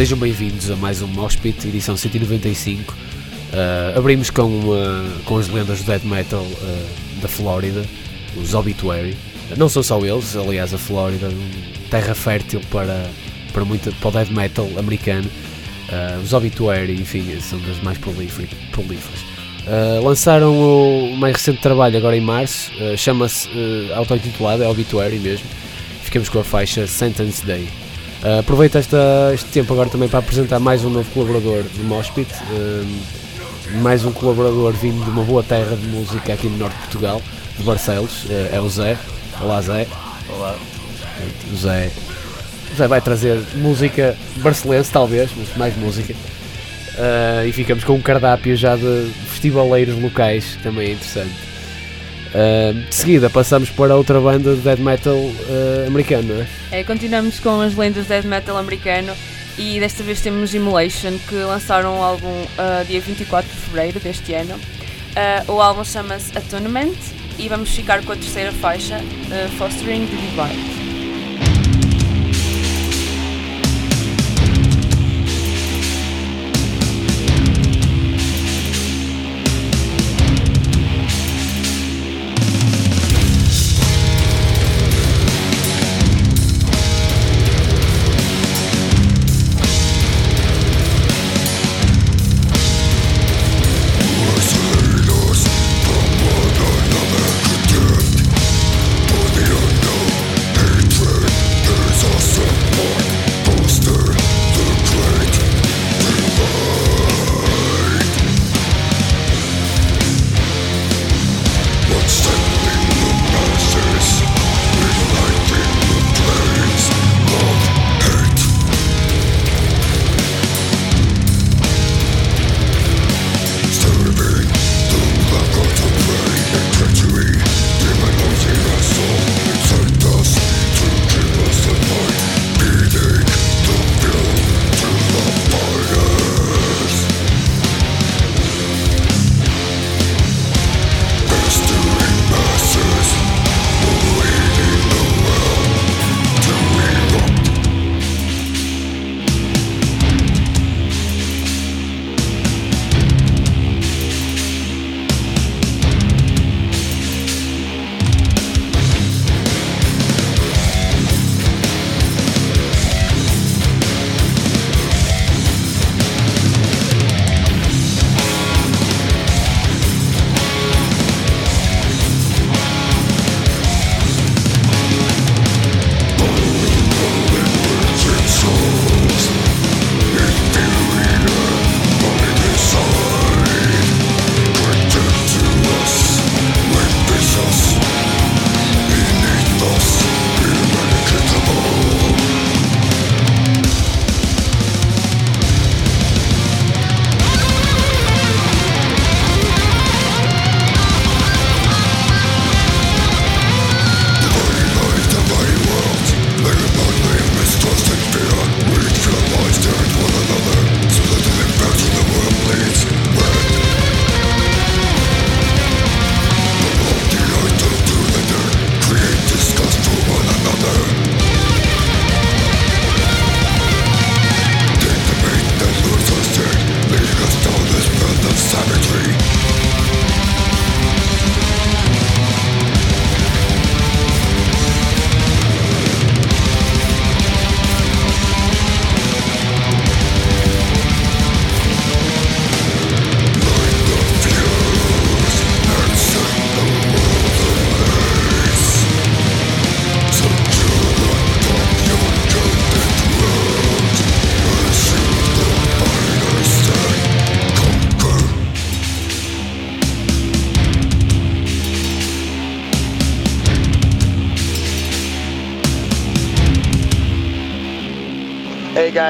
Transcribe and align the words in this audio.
Sejam 0.00 0.16
bem-vindos 0.16 0.70
a 0.70 0.76
mais 0.76 1.02
um 1.02 1.06
Moshpit, 1.06 1.68
edição 1.68 1.94
195. 1.94 2.94
Uh, 2.94 3.98
abrimos 3.98 4.30
com, 4.30 4.46
uh, 4.46 5.22
com 5.26 5.36
as 5.36 5.46
lendas 5.48 5.80
do 5.80 5.84
death 5.84 6.04
metal 6.04 6.40
uh, 6.40 7.20
da 7.20 7.28
Flórida, 7.28 7.84
os 8.34 8.54
Obituary. 8.54 9.14
Não 9.58 9.68
são 9.68 9.82
só 9.82 9.98
eles, 9.98 10.34
aliás, 10.34 10.72
a 10.72 10.78
Flórida, 10.78 11.28
terra 11.90 12.14
fértil 12.14 12.62
para, 12.70 13.10
para, 13.52 13.62
muito, 13.62 13.92
para 13.96 14.08
o 14.08 14.10
death 14.10 14.30
metal 14.30 14.70
americano. 14.78 15.30
os 16.24 16.32
Obituary, 16.32 16.94
enfim, 16.94 17.38
são 17.38 17.60
das 17.60 17.82
mais 17.82 17.98
prolíferas. 17.98 19.20
lançaram 20.02 20.58
o 20.58 21.14
mais 21.14 21.36
recente 21.36 21.60
trabalho 21.60 21.98
agora 21.98 22.16
em 22.16 22.22
março, 22.22 22.72
chama-se 22.96 23.46
uh, 23.48 23.96
auto-intitulado, 23.96 24.62
é 24.62 24.66
Obituary 24.66 25.18
mesmo. 25.18 25.44
Ficamos 26.04 26.30
com 26.30 26.38
a 26.38 26.44
faixa 26.44 26.86
Sentence 26.86 27.44
Day. 27.44 27.68
Uh, 28.22 28.40
aproveito 28.40 28.76
esta, 28.76 29.30
este 29.32 29.48
tempo 29.48 29.72
agora 29.72 29.88
também 29.88 30.06
para 30.06 30.18
apresentar 30.18 30.60
mais 30.60 30.84
um 30.84 30.90
novo 30.90 31.10
colaborador 31.10 31.62
do 31.62 31.84
Mospit, 31.84 32.30
uh, 32.30 33.78
mais 33.80 34.04
um 34.04 34.12
colaborador 34.12 34.74
vindo 34.74 35.02
de 35.02 35.10
uma 35.10 35.22
boa 35.22 35.42
terra 35.42 35.74
de 35.74 35.86
música 35.86 36.34
aqui 36.34 36.46
no 36.46 36.58
norte 36.58 36.74
de 36.74 36.80
Portugal, 36.80 37.22
de 37.56 37.64
Barcelos, 37.64 38.24
uh, 38.24 38.54
é 38.54 38.60
o 38.60 38.68
Zé. 38.68 38.98
Olá 39.40 39.62
Zé. 39.62 39.86
Olá. 40.28 40.54
O 41.50 41.56
Zé, 41.56 41.90
o 42.72 42.76
Zé 42.76 42.86
vai 42.86 43.00
trazer 43.00 43.40
música 43.54 44.14
barcelense 44.36 44.90
talvez, 44.90 45.30
mas 45.34 45.56
mais 45.56 45.76
música. 45.76 46.14
e 47.46 47.52
ficamos 47.52 47.84
com 47.84 47.94
um 47.94 48.02
cardápio 48.02 48.54
já 48.54 48.76
de 48.76 49.10
festivaleiros 49.28 49.98
locais, 49.98 50.58
também 50.62 50.90
é 50.90 50.92
interessante. 50.92 51.49
Uh, 52.30 52.72
de 52.88 52.94
seguida 52.94 53.28
passamos 53.28 53.70
para 53.70 53.96
outra 53.96 54.20
banda 54.20 54.54
de 54.54 54.60
death 54.60 54.78
metal 54.78 55.16
uh, 55.16 55.86
americano, 55.86 56.34
não 56.34 56.42
é? 56.42 56.80
é? 56.80 56.84
Continuamos 56.84 57.40
com 57.40 57.60
as 57.60 57.74
lendas 57.74 58.04
de 58.04 58.08
death 58.08 58.24
metal 58.24 58.56
americano 58.56 59.12
e 59.58 59.80
desta 59.80 60.04
vez 60.04 60.20
temos 60.20 60.54
Immolation 60.54 61.18
que 61.28 61.34
lançaram 61.34 61.98
o 61.98 62.02
álbum 62.02 62.28
uh, 62.28 62.84
dia 62.86 63.00
24 63.00 63.50
de 63.50 63.56
fevereiro 63.56 64.00
deste 64.00 64.32
ano. 64.34 64.58
O 65.48 65.60
álbum 65.60 65.82
chama-se 65.84 66.30
Atonement 66.38 66.94
e 67.36 67.48
vamos 67.48 67.70
ficar 67.70 68.00
com 68.04 68.12
a 68.12 68.16
terceira 68.16 68.52
faixa, 68.52 69.00
Fostering 69.58 70.06
the 70.06 70.16
Divide. 70.16 70.79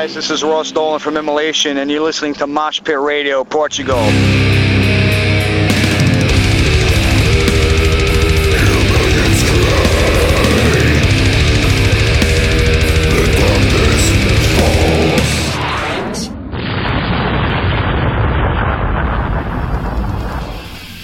Guys, 0.01 0.15
this 0.15 0.31
is 0.31 0.43
Ross 0.43 0.73
Dolan 0.73 0.99
from 0.99 1.19
Immolation, 1.19 1.77
and 1.77 1.91
you're 1.91 2.03
listening 2.03 2.33
to 2.35 2.47
Mosh 2.47 2.83
Pit 2.83 2.99
Radio, 2.99 3.45
Portugal. 3.45 4.01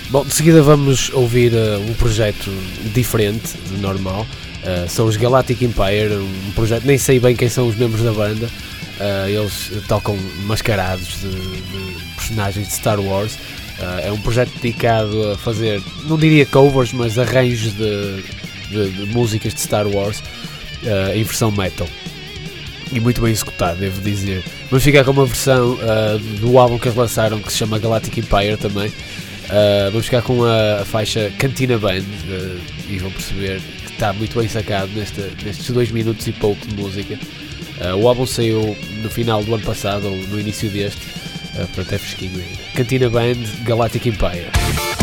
Bom, 0.08 0.24
de 0.24 0.32
seguida 0.32 0.62
vamos 0.62 1.12
ouvir 1.12 1.52
uh, 1.52 1.78
um 1.80 1.92
projeto 1.94 2.50
diferente 2.94 3.58
do 3.68 3.76
normal. 3.76 4.22
Uh, 4.62 4.88
são 4.88 5.04
os 5.04 5.16
Galactic 5.16 5.60
Empire, 5.60 6.14
um 6.14 6.52
projeto, 6.52 6.86
nem 6.86 6.96
sei 6.96 7.20
bem 7.20 7.36
quem 7.36 7.50
são 7.50 7.68
os 7.68 7.76
membros 7.76 8.02
da 8.02 8.12
banda. 8.12 8.48
Uh, 8.98 9.28
eles 9.28 9.70
tocam 9.86 10.16
mascarados 10.46 11.20
de, 11.20 11.30
de, 11.30 12.14
personagens 12.14 12.68
de 12.68 12.74
Star 12.74 12.98
Wars. 12.98 13.38
é 14.02 14.10
um 14.10 14.18
projeto 14.18 14.50
dedicado 14.60 15.32
a 15.32 15.36
fazer, 15.36 15.82
não 16.04 16.16
diria 16.18 16.46
covers, 16.46 16.92
mas 16.92 17.18
arranjos 17.18 17.74
de, 17.74 18.22
de, 18.70 18.90
de 18.90 19.06
músicas 19.12 19.52
de 19.54 19.60
Star 19.60 19.86
Wars 19.86 20.22
em 21.14 21.22
versão 21.22 21.50
metal. 21.50 21.86
E 22.90 22.98
muito 22.98 23.20
bem 23.20 23.32
executado, 23.32 23.78
devo 23.78 24.00
dizer. 24.00 24.42
Vamos 24.70 24.82
ficar 24.82 25.04
com 25.04 25.10
uma 25.10 25.26
versão 25.26 25.78
do 26.40 26.58
álbum 26.58 26.78
que 26.78 26.88
eles 26.88 26.96
lançaram 26.96 27.38
que 27.40 27.52
se 27.52 27.58
chama 27.58 27.78
Galactic 27.78 28.16
Empire 28.18 28.56
também. 28.56 28.90
Uh, 29.46 29.90
vamos 29.92 30.06
ficar 30.06 30.22
com 30.22 30.44
a, 30.44 30.80
a 30.80 30.84
faixa 30.84 31.32
Cantina 31.38 31.78
Band 31.78 32.00
uh, 32.00 32.60
e 32.88 32.98
vão 32.98 33.12
perceber 33.12 33.60
que 33.84 33.92
está 33.92 34.12
muito 34.12 34.36
bem 34.36 34.48
sacado 34.48 34.90
neste, 34.92 35.20
nestes 35.44 35.70
dois 35.70 35.90
minutos 35.92 36.26
e 36.26 36.32
pouco 36.32 36.66
de 36.66 36.74
música. 36.74 37.16
Uh, 37.80 37.96
o 37.96 38.08
álbum 38.08 38.26
saiu 38.26 38.76
no 39.02 39.10
final 39.10 39.42
do 39.44 39.54
ano 39.54 39.64
passado 39.64 40.06
ou 40.06 40.16
no 40.16 40.40
início 40.40 40.70
deste, 40.70 41.00
uh, 41.54 41.66
para 41.74 41.82
até 41.82 41.98
fresquinho 41.98 42.40
ainda. 42.40 42.62
Cantina 42.74 43.10
Band 43.10 43.36
Galactic 43.64 44.06
Empire. 44.06 44.95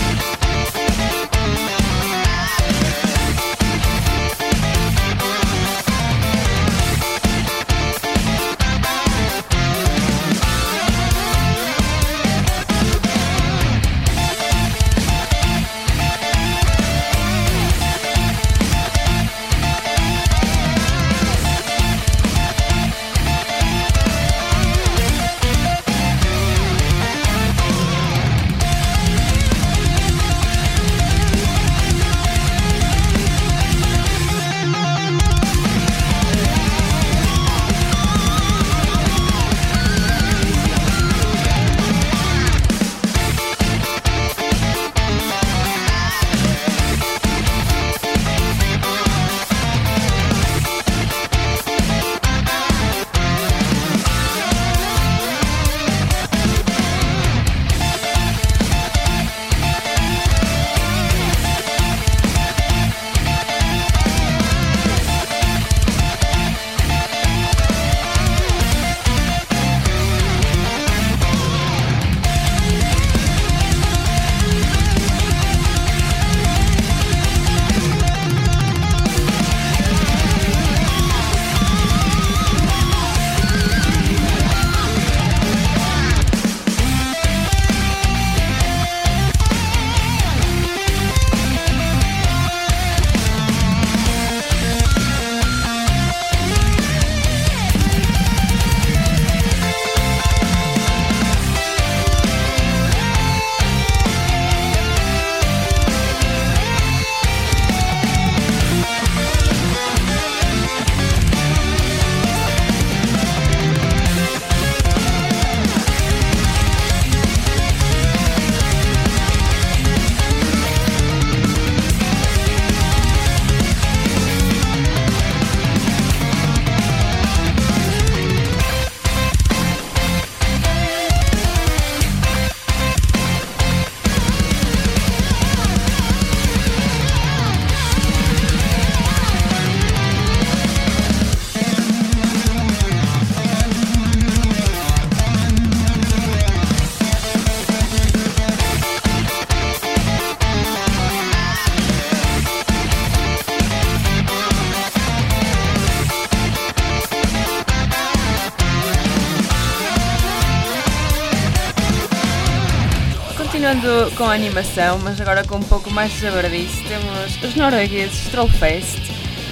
Continuando 163.83 164.11
com 164.15 164.23
a 164.23 164.33
animação, 164.33 164.97
mas 164.99 165.19
agora 165.19 165.43
com 165.43 165.57
um 165.57 165.63
pouco 165.63 165.91
mais 165.91 166.13
de 166.13 166.21
jabardice, 166.21 166.81
temos 166.85 167.43
os 167.43 167.55
noruegueses 167.55 168.29
Trollfest. 168.29 168.97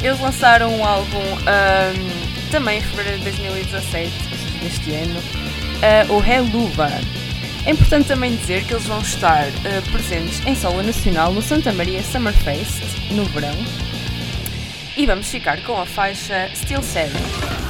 Eles 0.02 0.22
lançaram 0.22 0.74
um 0.74 0.86
álbum 0.86 1.18
um, 1.18 2.50
também 2.50 2.80
em 2.80 2.82
fevereiro 2.82 3.18
de 3.18 3.24
2017, 3.26 4.10
deste 4.62 4.92
ano, 4.94 5.20
uh, 5.20 6.14
o 6.14 6.24
Heluva. 6.24 6.90
É 7.66 7.72
importante 7.72 8.08
também 8.08 8.34
dizer 8.38 8.64
que 8.64 8.74
eles 8.74 8.86
vão 8.86 9.02
estar 9.02 9.48
uh, 9.48 9.92
presentes 9.92 10.40
em 10.46 10.56
solo 10.56 10.82
nacional 10.82 11.34
no 11.34 11.42
Santa 11.42 11.74
Maria 11.74 12.02
Summerfest, 12.02 13.12
no 13.12 13.26
verão. 13.26 13.58
E 14.96 15.06
vamos 15.06 15.30
ficar 15.30 15.62
com 15.64 15.78
a 15.78 15.86
faixa 15.86 16.50
Still 16.56 16.82
Seven. 16.82 17.61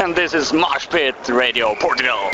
And 0.00 0.14
this 0.14 0.32
is 0.32 0.52
Mosh 0.52 0.88
Pit 0.88 1.14
Radio 1.28 1.76
Portugal. 1.76 2.30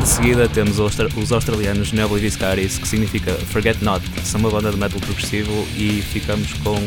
De 0.00 0.08
seguida 0.08 0.48
temos 0.48 0.78
os 0.78 1.32
australianos 1.32 1.92
Nebula 1.92 2.18
Viscaris, 2.18 2.78
que 2.78 2.88
significa 2.88 3.32
Forget 3.34 3.82
Not, 3.82 4.02
são 4.24 4.40
uma 4.40 4.50
banda 4.50 4.70
de 4.70 4.78
metal 4.78 4.98
progressivo 5.00 5.68
e 5.76 6.00
ficamos 6.00 6.52
com 6.54 6.78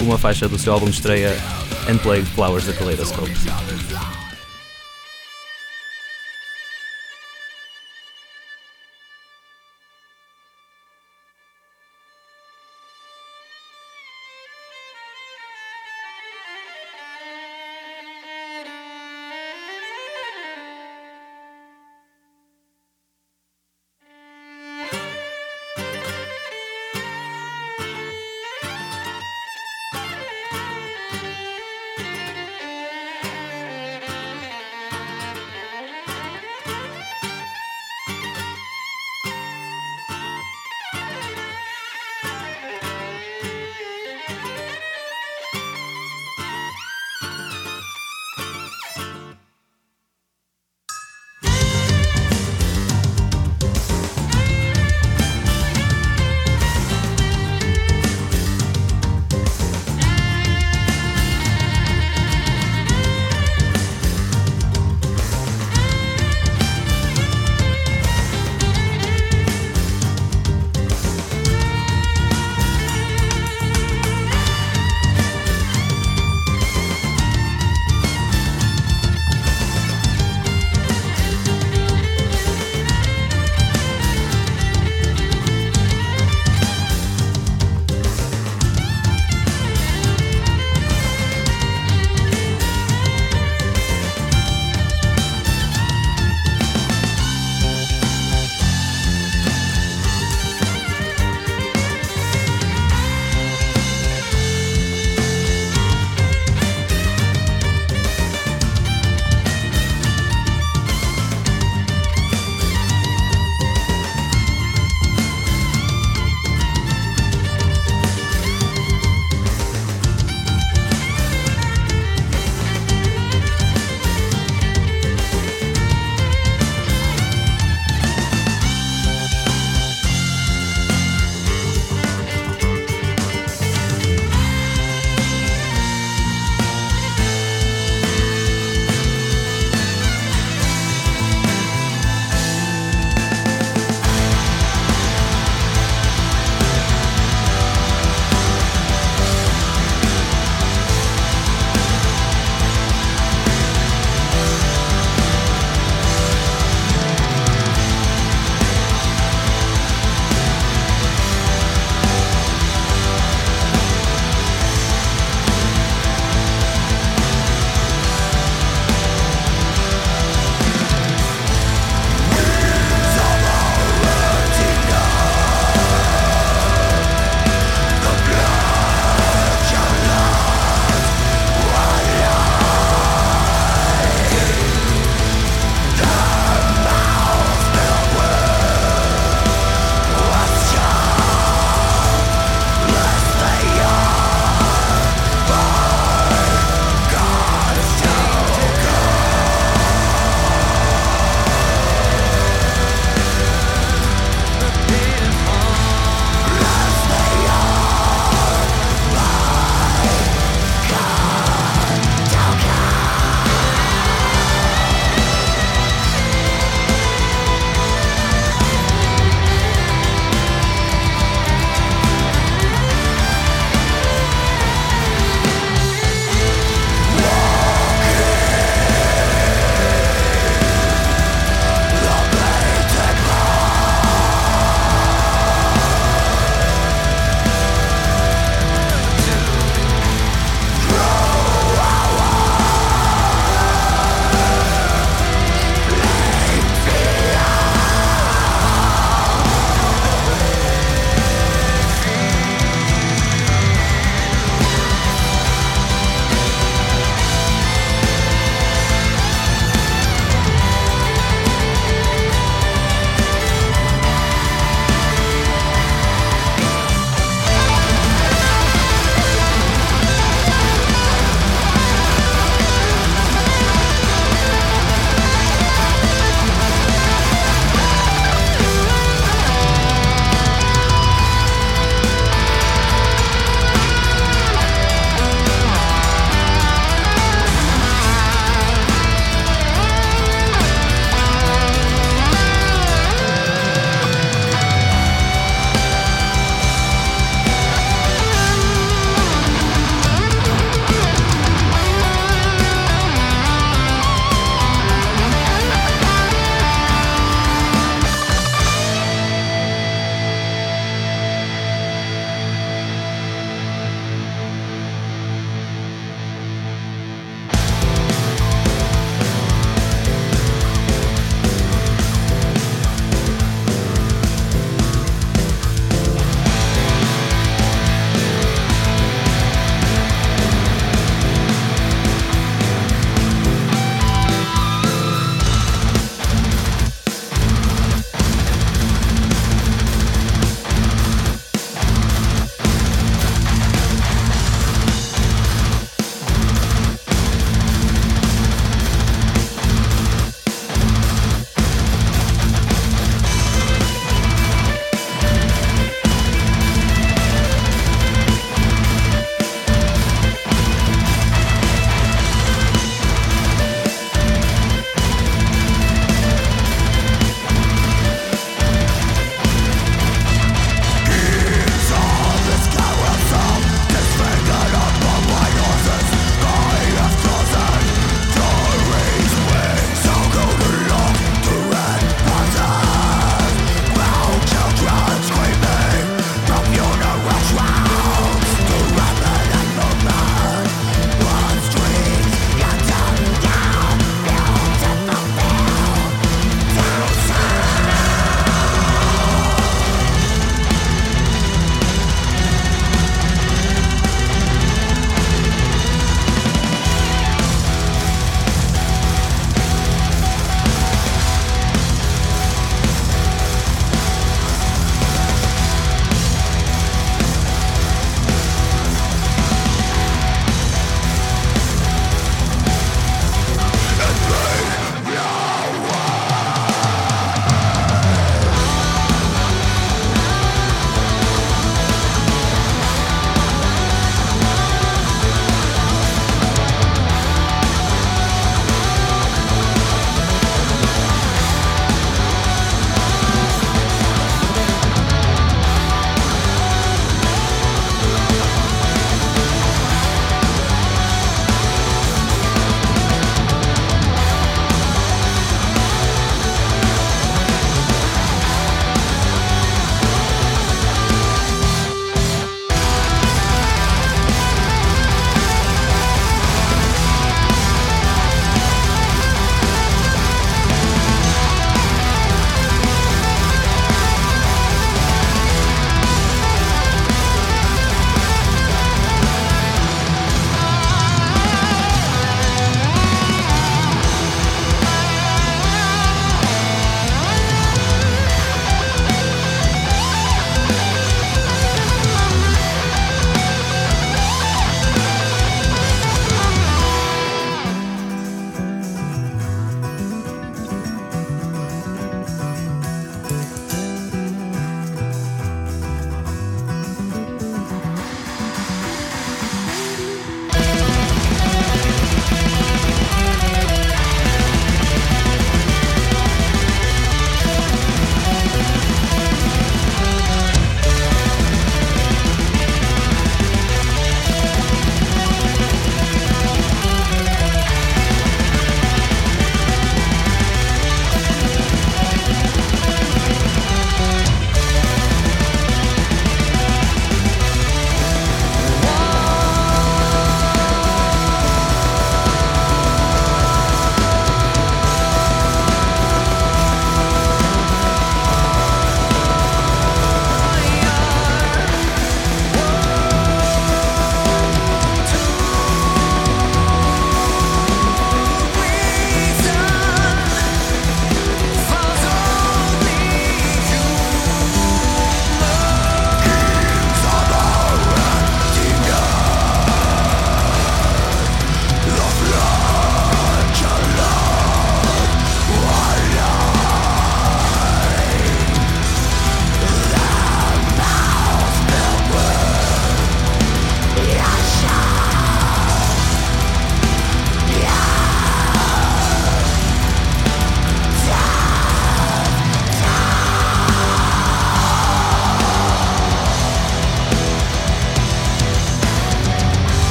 uma 0.00 0.18
faixa 0.18 0.46
do 0.46 0.58
seu 0.58 0.74
álbum 0.74 0.86
de 0.86 0.96
estreia 0.96 1.34
and 1.88 1.98
play 2.00 2.22
Flowers 2.22 2.66
the 2.66 2.72
Kaleidoscope. 2.72 4.23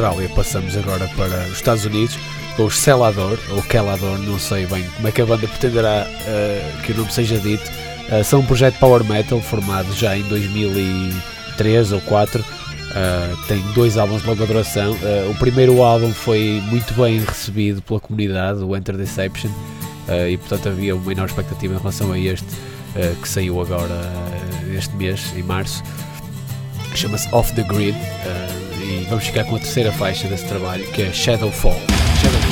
Austrália 0.00 0.30
passamos 0.30 0.74
agora 0.78 1.06
para 1.14 1.46
os 1.48 1.56
Estados 1.56 1.84
Unidos 1.84 2.18
com 2.56 2.64
os 2.64 2.78
Celador, 2.78 3.38
ou 3.50 3.62
Kelador, 3.62 4.18
não 4.20 4.38
sei 4.38 4.64
bem 4.64 4.82
como 4.96 5.08
é 5.08 5.12
que 5.12 5.20
a 5.20 5.26
banda 5.26 5.46
pretenderá 5.46 6.06
uh, 6.06 6.82
que 6.82 6.92
o 6.92 6.96
nome 6.96 7.12
seja 7.12 7.38
dito. 7.38 7.70
Uh, 8.08 8.24
são 8.24 8.40
um 8.40 8.46
projeto 8.46 8.78
power 8.78 9.04
metal 9.04 9.42
formado 9.42 9.92
já 9.92 10.16
em 10.16 10.22
2003 10.22 11.92
ou 11.92 12.00
2004. 12.00 12.40
Uh, 12.40 13.46
tem 13.46 13.60
dois 13.74 13.98
álbuns 13.98 14.22
de 14.22 14.28
longa 14.28 14.46
duração. 14.46 14.96
o 15.30 15.34
primeiro 15.34 15.82
álbum 15.82 16.14
foi 16.14 16.62
muito 16.70 16.94
bem 16.94 17.22
recebido 17.22 17.82
pela 17.82 18.00
comunidade, 18.00 18.64
o 18.64 18.74
Enter 18.74 18.96
Deception, 18.96 19.50
e 20.30 20.36
portanto 20.38 20.70
havia 20.70 20.96
uma 20.96 21.12
enorme 21.12 21.30
expectativa 21.30 21.74
em 21.74 21.78
relação 21.78 22.10
a 22.12 22.18
este 22.18 22.46
que 23.20 23.28
saiu 23.28 23.60
agora 23.60 24.00
este 24.74 24.96
mês, 24.96 25.30
em 25.36 25.42
março. 25.42 25.82
Chama-se 26.94 27.28
Off 27.32 27.52
the 27.52 27.62
Grid 27.62 27.96
e 28.90 29.04
vamos 29.04 29.24
ficar 29.26 29.44
com 29.44 29.54
a 29.54 29.58
terceira 29.58 29.92
faixa 29.92 30.26
desse 30.26 30.44
trabalho 30.46 30.84
que 30.90 31.02
é 31.02 31.12
Shadowfall. 31.12 31.80
Shadowfall. 32.20 32.49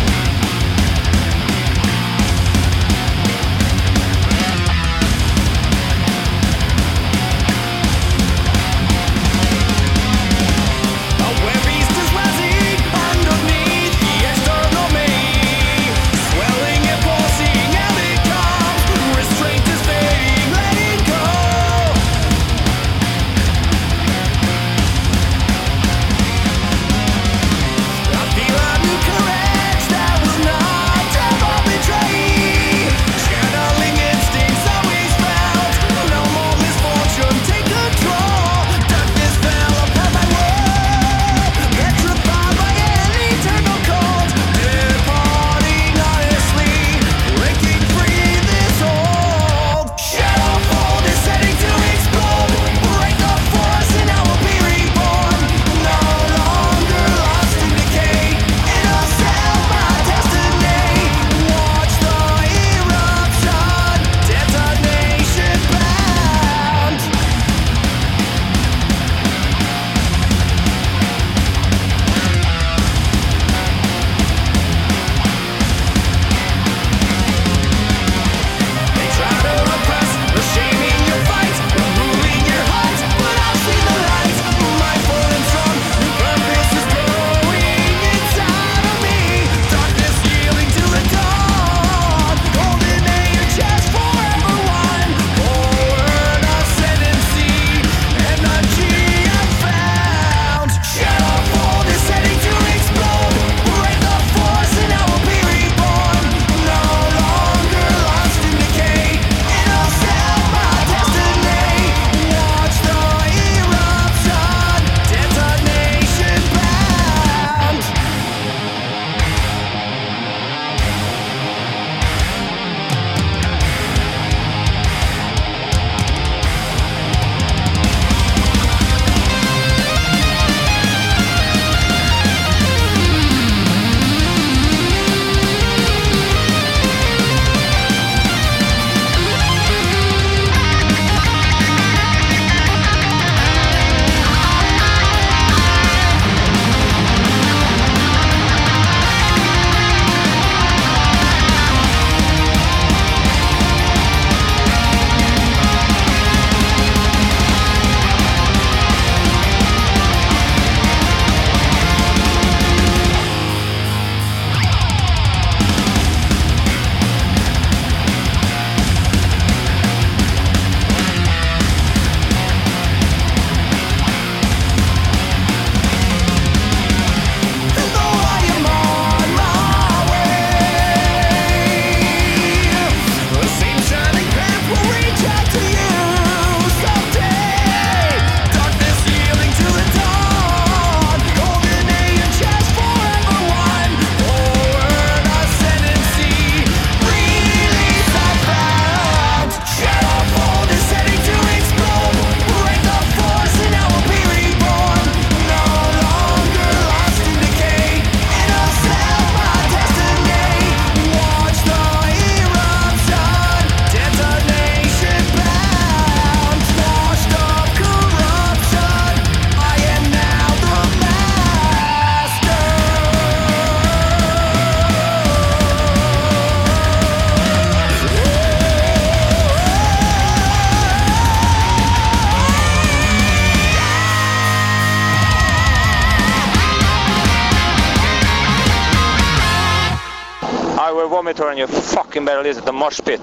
Vomit 241.18 241.40
on 241.40 241.58
you 241.58 241.66
fucking 241.66 242.24
better 242.24 242.44
listen 242.44 242.64
the 242.64 242.72
mosh 242.72 243.00
pit. 243.00 243.20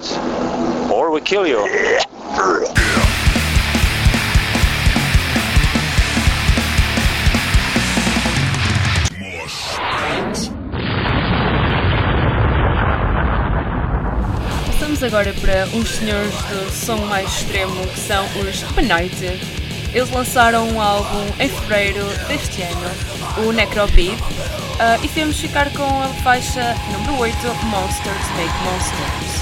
Or 0.92 1.10
we 1.10 1.22
kill 1.22 1.46
you. 1.46 1.64
Passamos 14.66 15.02
agora 15.02 15.32
para 15.40 15.66
uns 15.74 15.88
senhores 15.88 16.34
de 16.50 16.70
som 16.72 16.98
mais 17.06 17.30
extremo 17.30 17.86
que 17.86 18.00
são 18.00 18.26
os 18.42 18.62
Benighted. 18.74 19.40
Eles 19.94 20.10
lançaram 20.10 20.68
um 20.68 20.78
álbum 20.78 21.24
em 21.40 21.48
fevereiro 21.48 22.04
deste 22.28 22.60
ano 22.60 23.46
o 23.48 23.52
Necropede. 23.52 24.55
Uh, 24.76 25.02
e 25.02 25.08
temos 25.08 25.40
ficar 25.40 25.72
com 25.72 26.02
a 26.02 26.08
faixa 26.22 26.74
número 26.92 27.16
8, 27.18 27.34
Monsters 27.64 28.28
Make 28.36 28.64
Monsters. 28.64 29.35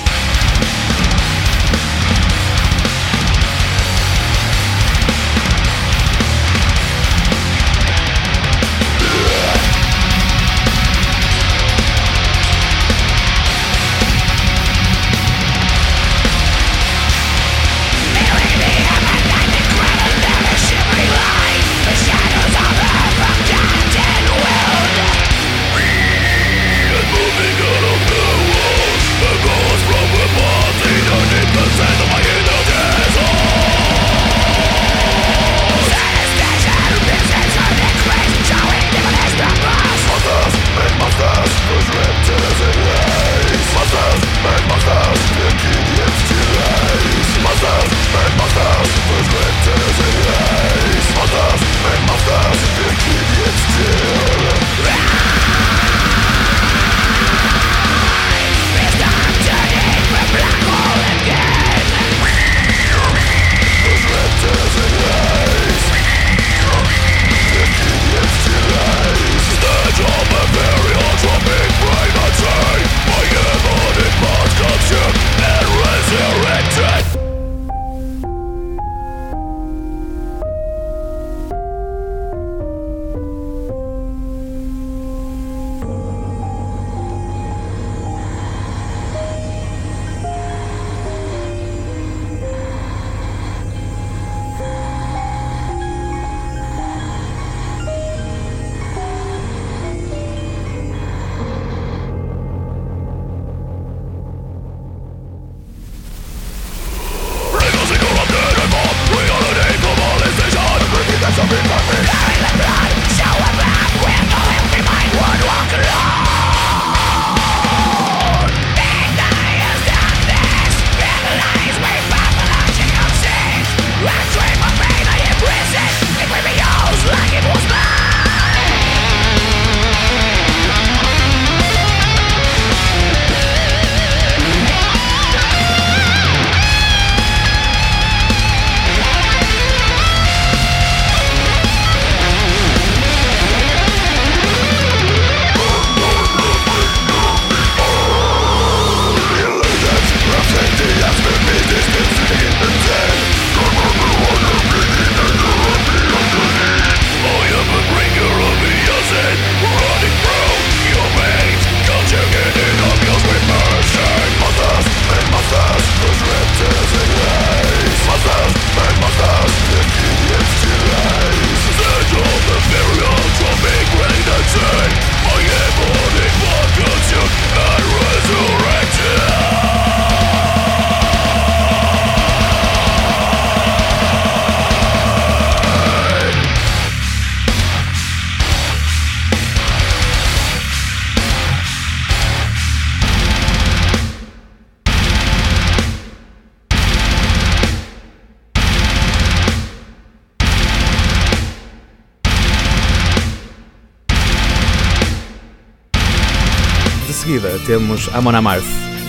Temos 208.04 208.08
Amon 208.14 208.34
Amarth, 208.34 208.64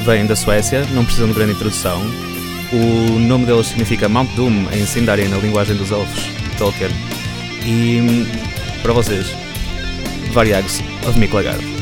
vem 0.06 0.26
da 0.26 0.36
Suécia, 0.36 0.86
não 0.94 1.04
precisam 1.04 1.28
de 1.28 1.34
grande 1.34 1.54
introdução. 1.54 2.02
O 2.72 3.20
nome 3.20 3.46
deles 3.46 3.68
significa 3.68 4.10
Mount 4.10 4.30
Doom 4.36 4.68
em 4.72 4.86
Sindari, 4.86 5.28
na 5.28 5.38
linguagem 5.38 5.76
dos 5.76 5.92
elfos, 5.92 6.26
Tolkien. 6.58 6.90
E 7.66 8.26
para 8.82 8.94
vocês, 8.94 9.36
Variags 10.32 10.82
of 11.08 11.18
Miklagard. 11.18 11.75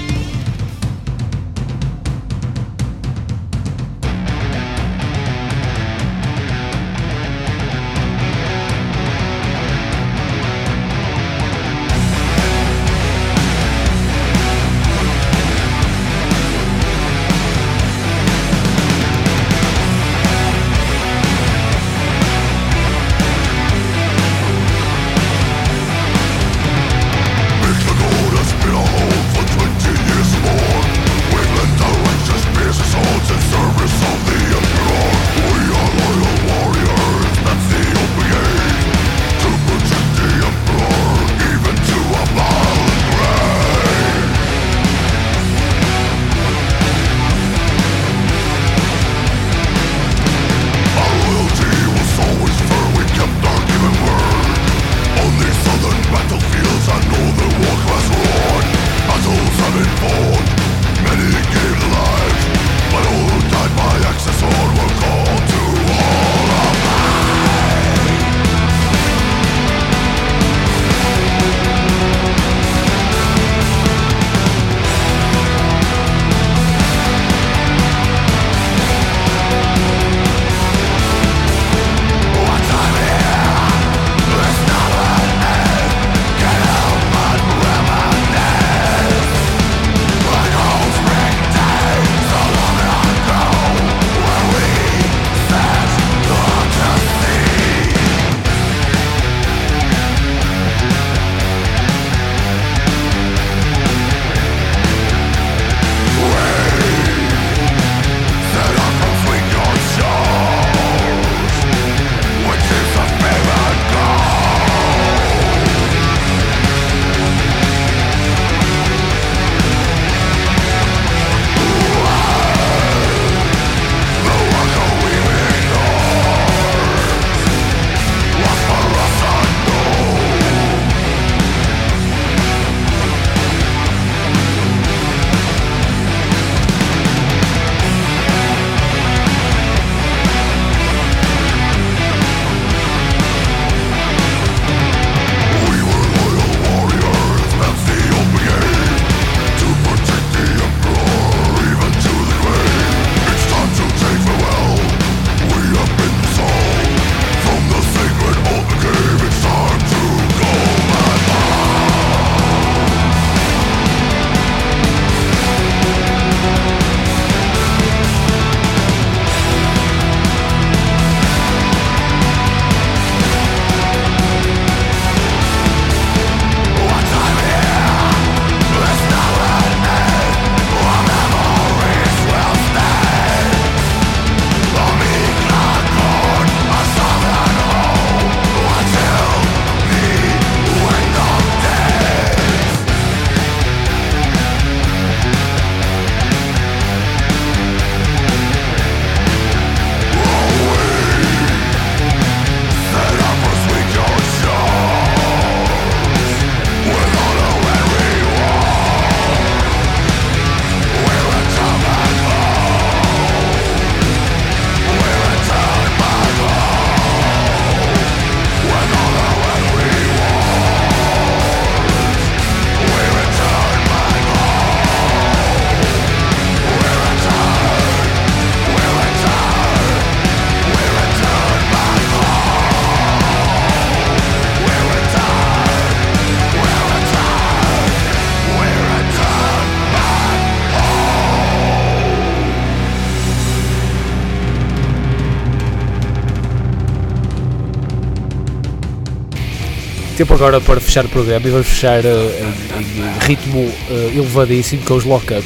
Tempo 250.24 250.36
agora 250.36 250.62
para 250.62 250.80
fechar 250.80 251.06
o 251.06 251.10
programa 251.10 251.46
e 251.46 251.52
vamos 251.52 251.68
fechar 251.68 252.00
uh, 252.06 252.08
em, 252.08 252.80
em, 252.80 253.20
ritmo 253.28 253.60
uh, 253.60 254.18
elevadíssimo 254.18 254.82
com 254.84 254.94
os 254.94 255.04
Lockup, 255.04 255.44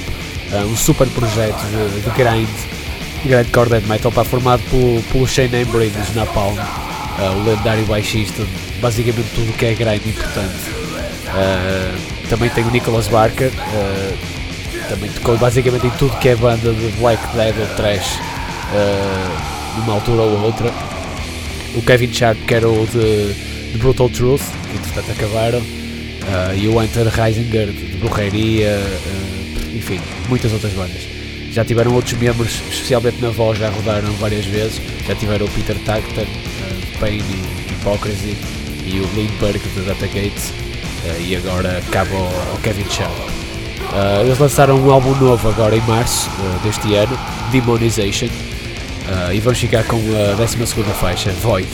uh, 0.51 0.67
um 0.67 0.75
super 0.75 1.07
projeto 1.07 1.57
de, 1.65 2.01
de 2.01 2.09
grind, 2.11 2.47
grind 3.25 3.47
core 3.51 3.71
death 3.71 3.87
metal, 3.87 4.11
pá, 4.11 4.23
formado 4.23 4.61
pelo, 4.69 5.01
pelo 5.11 5.27
Shane 5.27 5.63
Embry 5.63 5.89
dos 5.89 6.13
Napalm, 6.13 6.55
uh, 6.55 7.37
o 7.37 7.43
lendário 7.43 7.83
baixista, 7.85 8.43
basicamente 8.79 9.27
tudo 9.33 9.51
que 9.57 9.65
é 9.65 9.73
grind 9.73 10.05
importante. 10.05 10.53
também 12.29 12.49
tem 12.51 12.63
o 12.63 12.69
Nicholas 12.69 13.07
Barker, 13.07 13.51
também 14.89 15.09
tocou 15.09 15.37
basicamente 15.39 15.87
em 15.87 15.91
tudo 15.91 16.15
que 16.19 16.29
é 16.29 16.35
banda 16.35 16.71
de 16.71 16.91
black 16.99 17.35
death 17.35 17.55
ou 17.59 17.75
trash, 17.75 18.19
numa 19.77 19.93
altura 19.93 20.21
ou 20.21 20.39
outra. 20.43 20.71
O 21.75 21.81
Kevin 21.81 22.13
Sharp, 22.13 22.37
que 22.45 22.53
era 22.53 22.69
o 22.69 22.85
de 22.85 23.56
de 23.71 23.77
Brutal 23.77 24.09
Truth, 24.09 24.41
que 24.69 24.77
entretanto 24.77 25.11
acabaram, 25.11 25.59
uh, 25.59 26.57
e 26.57 26.67
o 26.67 26.81
Enter 26.81 27.07
Reisinger 27.07 27.67
de 27.67 27.97
Brujeria, 27.97 28.77
uh, 28.77 29.75
enfim, 29.75 29.99
muitas 30.29 30.51
outras 30.53 30.73
bandas. 30.73 31.07
Já 31.51 31.65
tiveram 31.65 31.93
outros 31.93 32.13
membros, 32.19 32.61
especialmente 32.69 33.21
na 33.21 33.29
voz, 33.29 33.57
já 33.57 33.69
rodaram 33.69 34.11
várias 34.13 34.45
vezes. 34.45 34.81
Já 35.07 35.15
tiveram 35.15 35.45
o 35.45 35.49
Peter 35.49 35.77
Tactor, 35.79 36.23
uh, 36.23 36.99
Pain 36.99 37.17
e 37.17 37.71
Hypocrisy, 37.73 38.37
e 38.85 38.99
o 38.99 39.09
Lindbergh 39.15 39.59
de 39.59 39.81
Data 39.81 40.07
Gates, 40.07 40.53
e 41.19 41.35
agora 41.35 41.77
acaba 41.77 42.15
o, 42.15 42.59
Kevin 42.61 42.85
Shaw. 42.89 43.11
eles 44.21 44.37
lançaram 44.39 44.77
um 44.77 44.91
álbum 44.91 45.15
novo 45.15 45.47
agora 45.47 45.75
em 45.75 45.81
março 45.81 46.29
deste 46.63 46.95
ano, 46.95 47.17
Demonization, 47.51 48.29
e 49.33 49.39
vamos 49.39 49.59
ficar 49.59 49.83
com 49.85 49.97
a 49.97 50.35
12 50.35 50.57
faixa, 50.99 51.31
Void. 51.31 51.67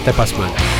Até 0.00 0.12
para 0.12 0.24
a 0.24 0.26
semana. 0.26 0.79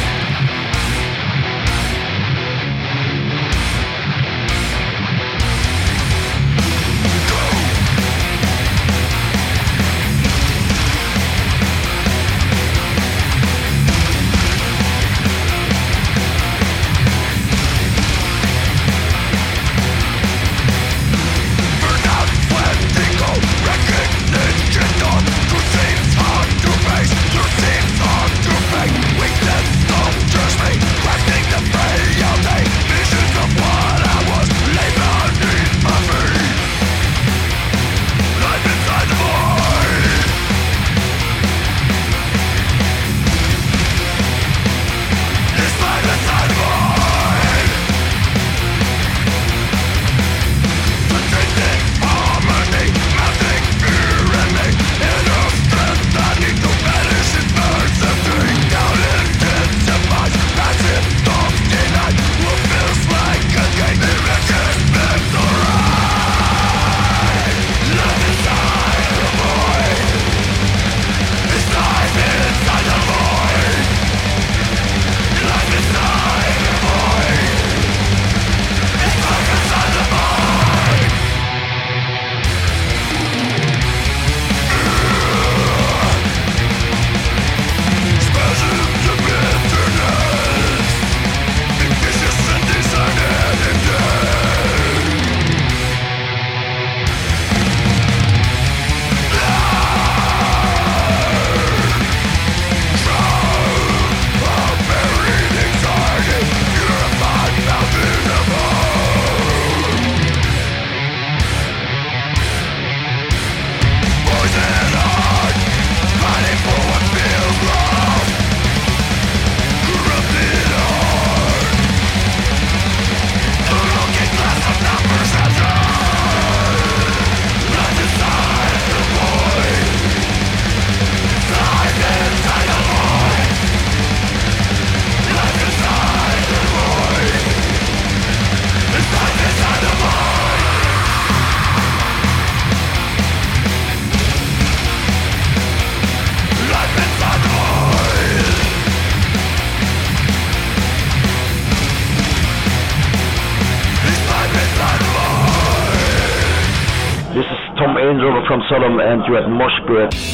From 158.51 158.63
Sodom 158.69 158.99
and 158.99 159.23
you 159.29 159.35
had 159.35 159.45
Moshpit. 159.45 160.30